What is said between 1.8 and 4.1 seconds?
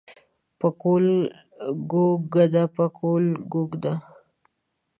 ګو کده پکول ګو کده.